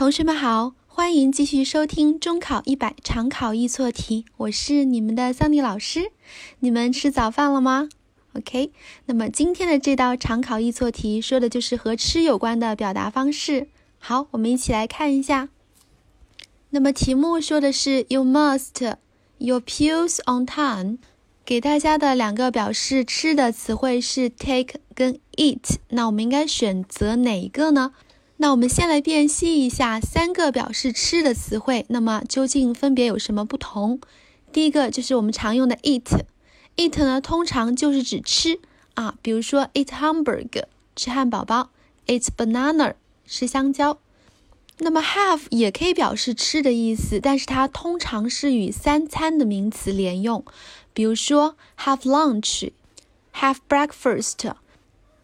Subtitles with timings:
[0.00, 6.10] 同学们好，欢迎继续收听中考一百常考易错题，我是你们的桑尼老师。
[6.60, 7.90] 你们吃早饭了吗
[8.32, 8.72] ？OK，
[9.04, 13.68] 那么今天的这道常考易错题说的就是和吃有关的表达方式。
[13.98, 15.50] 好，我们一起来看一下。
[16.70, 18.94] 那么题目说的是 You must
[19.36, 20.96] your pills on time。
[21.44, 27.92] 给大家的两个表示吃的词汇是 take 跟 eat，那我们应该选择哪一个呢？
[28.42, 34.00] 那我们先来辨析一下三个表示吃的词汇，那么究竟分别有什么不同？
[34.50, 38.58] 第一个就是我们常用的 eat，eat 呢通常就是指吃
[38.94, 40.64] 啊，比如说 eat hamburger
[40.96, 41.68] 吃汉堡包
[42.06, 42.94] ，eat banana
[43.26, 43.98] 吃香蕉。
[44.78, 50.42] 那么 have 也可以表示吃的意思，但是它通常是与三餐的名词连用，
[50.94, 54.54] 比如说 have lunch，have breakfast。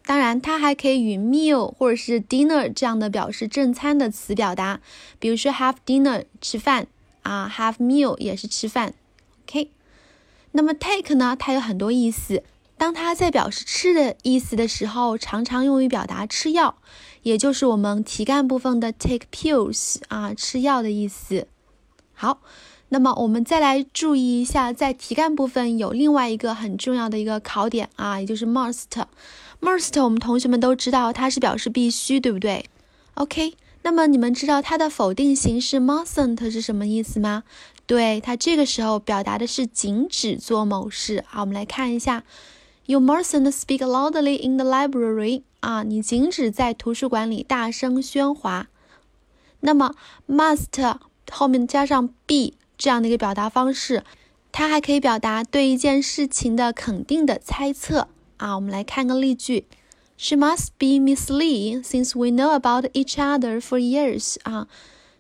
[0.06, 4.80] 当然，它还可以与 meal 或者是 dinner 这样的表示正餐的词表达，
[5.19, 6.87] 比如说 have dinner 吃饭
[7.23, 8.94] 啊，have meal 也是吃饭。
[9.42, 9.69] OK，
[10.53, 12.44] 那么 take 呢，它有很多意思。
[12.78, 16.77] 当它在表示吃的意思的时候，常常用于表达吃药，
[17.22, 21.48] 也就是我们题干部分的 take pills 啊，吃药的意思。
[22.14, 22.41] 好，
[22.89, 29.05] 那么我们再来注意一下，在题干部分有另外一个很重要的一个考点啊，也就是 must。
[29.61, 32.67] must 我们同学们都知道，它是表示必须，对不对
[33.15, 37.43] ？OK，那么你们知道它的否定形式 mustn't 是什么意思吗？
[37.87, 41.25] 对，它这个时候表达的是禁止做某事。
[41.27, 42.23] 好，我们来看一下
[42.84, 45.43] ，You mustn't speak loudly in the library。
[45.61, 48.69] 啊，你禁止在图书馆里大声喧哗。
[49.61, 49.95] 那么
[50.28, 50.98] must
[51.33, 54.05] 后面加上 be 这样的一个表达方式，
[54.52, 58.08] 它还可以表达对一件事情的肯定的猜测。
[58.36, 59.66] 啊，我们来看个例句
[60.16, 64.36] ：She must be Miss Lee since we know about each other for years。
[64.44, 64.69] 啊，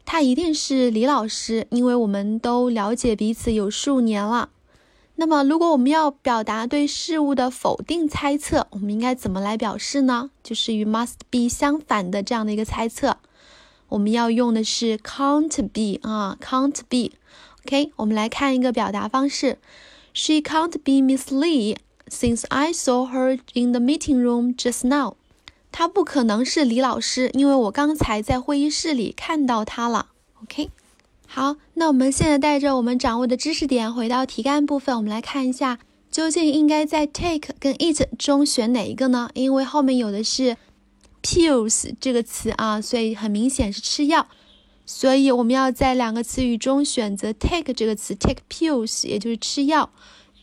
[0.04, 4.50] 她一定是李老师，因为我们都了解彼此有数年了。
[5.18, 10.30] 那么，如果我们要表达对事物的否定猜测，我们应该怎么来表示呢？
[10.42, 13.16] 就是与 must be 相反的这样的一个猜测，
[13.88, 17.12] 我们要用的是 can't be 啊，can't be。
[17.64, 19.58] OK，我们来看一个表达方式
[20.14, 21.76] ：She can't be Miss Lee。
[22.08, 25.14] Since I saw her in the meeting room just now，
[25.72, 30.06] 她不可能是李老师，因为我刚才在会议室里看到她了。
[30.44, 30.70] OK，
[31.26, 39.28] 好，那我们现在带着我们掌握的知识点回到题干部分，我们来看一下，究竟应该在 take 跟 eat 中选哪一个呢？
[39.34, 40.56] 因为后面有的是
[41.26, 44.28] pills 这个词啊，所以很明显是吃药，
[44.86, 49.90] 所以我们要在两个词语中选择 take 这个词，take pills，也就是吃药。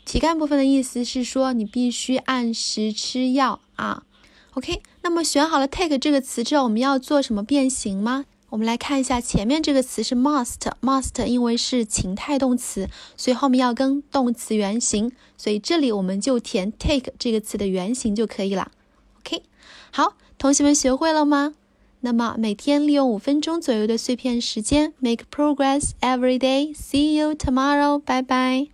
[0.03, 4.03] 题干部分的意思是说，你必须按时吃药啊。
[4.55, 8.25] OK，那么选好了 take 这个词之后，我们要做什么变形吗？
[8.49, 18.69] 我们来看一下，前面这个词是 must，must 因为是情态动词，所以后面要跟动词原形，所以这里我们就填 take 这个词的原形就可以了。
[19.19, 19.41] OK，
[19.89, 21.53] 好，同学们学会了吗？
[22.01, 26.75] 那么每天利用五分钟左右的碎片时间，make progress every day。
[26.75, 28.73] See you tomorrow，拜拜。